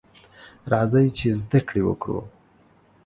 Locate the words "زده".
1.39-1.59